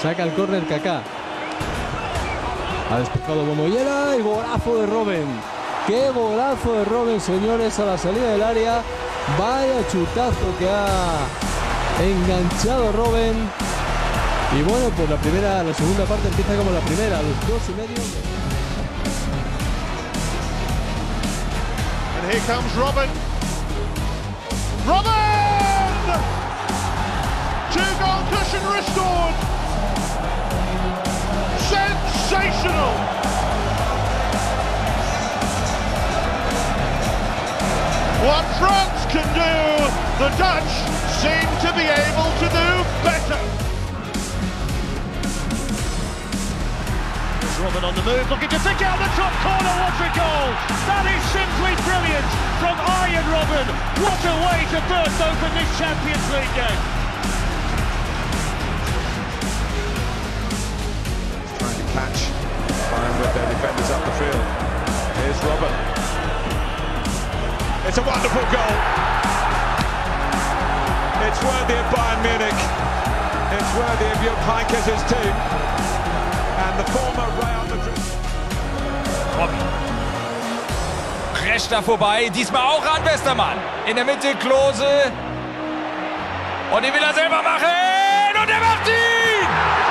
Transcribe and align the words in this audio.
Saca 0.00 0.24
el 0.24 0.34
córner 0.34 0.66
Kaká. 0.66 1.02
Ha 2.90 2.98
despejado 2.98 3.44
Momoyela 3.44 4.14
y 4.18 4.22
golazo 4.22 4.76
de 4.76 4.86
Robben. 4.86 5.26
Qué 5.86 6.10
golazo 6.10 6.74
de 6.74 6.84
Robben, 6.84 7.20
señores, 7.20 7.78
a 7.78 7.86
la 7.86 7.98
salida 7.98 8.32
del 8.32 8.42
área. 8.42 8.82
Vaya 9.38 9.86
chutazo 9.90 10.58
que 10.58 10.68
ha 10.68 11.26
enganchado 12.02 12.92
Robben. 12.92 13.36
Y 14.58 14.62
bueno, 14.62 14.90
pues 14.94 15.08
la 15.08 15.16
primera, 15.16 15.62
la 15.62 15.72
segunda 15.72 16.04
parte 16.04 16.28
empieza 16.28 16.54
como 16.56 16.70
la 16.70 16.80
primera, 16.80 17.22
los 17.22 17.48
dos 17.48 17.68
y 17.68 17.72
medio. 17.72 18.02
And 22.20 22.32
here 22.32 22.40
comes 22.46 22.74
Robin. 22.76 23.10
Robin! 24.86 26.47
Two 27.70 27.80
goal 28.00 28.22
cushion 28.32 28.64
restored. 28.64 29.36
Sensational! 31.68 32.92
What 38.24 38.44
France 38.56 39.04
can 39.12 39.28
do, 39.36 39.54
the 40.16 40.30
Dutch 40.40 40.72
seem 41.20 41.48
to 41.60 41.70
be 41.76 41.84
able 41.84 42.30
to 42.40 42.46
do 42.48 42.68
better. 43.04 43.40
Robben 47.60 47.84
on 47.84 47.94
the 47.94 48.02
move, 48.02 48.30
looking 48.30 48.48
to 48.48 48.58
take 48.64 48.80
out 48.80 48.98
the 48.98 49.10
top 49.12 49.34
corner. 49.44 49.74
What 49.82 49.92
a 50.00 50.10
goal! 50.16 50.48
That 50.88 51.04
is 51.04 51.22
simply 51.36 51.74
brilliant 51.84 52.28
from 52.62 52.80
Arjen 52.80 53.26
Robben. 53.28 53.66
What 54.00 54.20
a 54.24 54.34
way 54.46 54.58
to 54.72 54.80
burst 54.88 55.20
open 55.20 55.50
this 55.52 55.70
Champions 55.76 56.32
League 56.32 56.54
game. 56.56 56.97
It's 67.88 67.96
a 67.96 68.02
wonderful 68.02 68.42
goal. 68.52 68.76
It's 71.26 71.40
worthy 71.42 71.72
of 71.72 71.86
Bayern 71.88 72.20
Munich. 72.20 72.58
It's 73.56 73.70
worthy 73.80 74.04
of 74.12 74.18
Jupp 74.20 74.38
Heynckes' 74.44 75.08
team. 75.08 75.34
And 76.64 76.78
the 76.78 76.84
former 76.92 77.28
Real 77.40 77.64
Madrid. 77.64 77.98
Crasht 81.32 81.72
da 81.72 81.80
vorbei. 81.80 82.28
Diesmal 82.28 82.60
auch 82.60 82.84
an 82.94 83.02
Westermann. 83.06 83.56
In 83.86 83.96
der 83.96 84.04
Mitte 84.04 84.34
Klose. 84.34 85.10
Und 86.70 86.84
den 86.84 86.92
will 86.92 87.02
er 87.02 87.14
selber 87.14 87.42
machen. 87.42 87.72
Und 88.42 88.50
er 88.50 88.60
macht 88.60 88.86
ihn! 88.86 89.87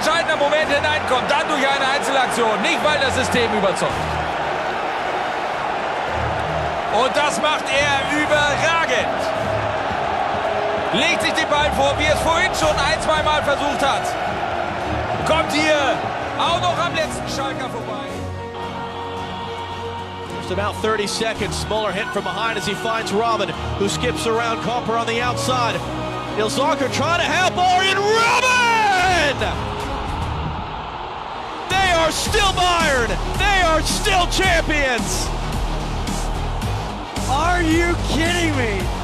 Spielentscheidender 0.00 0.36
Moment 0.36 0.68
hineinkommt, 0.68 1.30
dann 1.30 1.46
durch 1.48 1.66
eine 1.66 1.86
Einzelaktion. 1.94 2.60
Nicht, 2.62 2.82
weil 2.84 2.98
das 3.00 3.14
System 3.14 3.52
überzeugt. 3.52 3.92
Und 6.92 7.16
das 7.16 7.40
macht 7.40 7.64
er 7.68 8.18
überragend. 8.18 9.20
Legt 10.92 11.22
sich 11.22 11.32
den 11.32 11.48
Ball 11.48 11.70
vor, 11.76 11.94
wie 11.98 12.06
es 12.06 12.18
vorhin 12.20 12.52
schon 12.54 12.76
ein, 12.76 13.00
zwei 13.00 13.22
Mal 13.22 13.42
versucht 13.42 13.80
hat. 13.80 14.02
Kommt 15.26 15.52
hier 15.52 15.96
auch 16.38 16.60
noch 16.60 16.78
am 16.84 16.94
letzten 16.94 17.28
Schalker 17.28 17.68
vorbei. 17.70 18.06
Just 20.40 20.50
about 20.50 20.74
30 20.82 21.08
seconds. 21.08 21.56
Smaller 21.60 21.92
hit 21.92 22.06
from 22.08 22.24
behind 22.24 22.58
as 22.58 22.66
he 22.66 22.74
finds 22.74 23.12
Robin, 23.12 23.50
who 23.78 23.88
skips 23.88 24.26
around 24.26 24.60
Copper 24.62 24.96
on 24.96 25.06
the 25.06 25.20
outside. 25.20 25.76
Ilzarker 26.38 26.92
trying 26.92 27.20
to 27.20 27.26
help 27.26 27.56
Orion 27.56 27.98
Robin! 27.98 29.79
They 32.00 32.06
are 32.06 32.12
still 32.12 32.52
Bayern! 32.54 33.08
They 33.36 33.60
are 33.60 33.82
still 33.82 34.26
champions! 34.28 35.26
Are 37.28 37.62
you 37.62 37.94
kidding 38.08 38.56
me? 38.56 38.99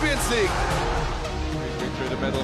Champions 0.00 0.30
League. 0.30 0.56
Through 2.00 2.08
the 2.08 2.16
middle. 2.24 2.40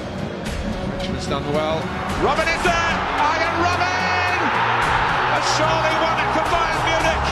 Richmond's 0.93 1.25
done 1.25 1.41
well. 1.57 1.81
Robben 2.21 2.45
is 2.45 2.61
there! 2.61 2.93
Arjen 3.17 3.55
Robben! 3.65 4.39
And 5.33 5.43
surely 5.57 5.93
won 5.97 6.21
it 6.21 6.29
Bayern 6.53 6.81
Munich. 6.85 7.25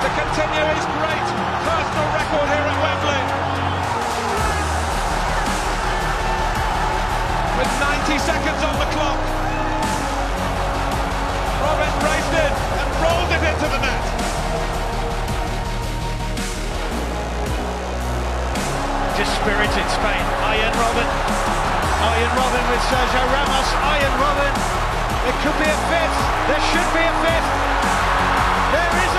To 0.00 0.08
continue 0.08 0.64
his 0.72 0.86
great 0.88 1.28
personal 1.68 2.08
record 2.16 2.48
here 2.48 2.64
at 2.64 2.78
Wembley. 2.80 3.22
With 7.60 7.72
90 7.76 8.18
seconds 8.24 8.62
on 8.64 8.78
the 8.80 8.88
clock. 8.96 9.29
Robben. 20.80 21.08
Arjen 22.08 22.32
Robben 22.40 22.64
with 22.72 22.82
Sergio 22.88 23.24
Ramos. 23.36 23.68
Arjen 23.84 24.14
Robben. 24.16 24.54
It 25.28 25.36
could 25.44 25.56
be 25.60 25.68
a 25.68 25.78
fifth. 25.92 26.18
There 26.48 26.62
should 26.72 26.90
be 26.96 27.04
a 27.04 27.14
fifth. 27.20 27.50
There 28.72 28.92
is 29.04 29.09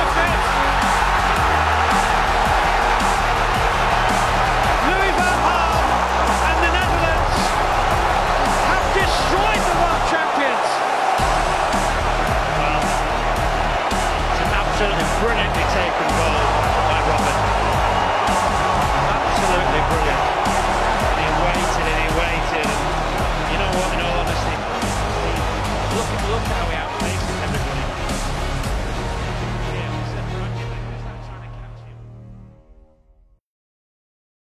Yeah. 26.72 27.31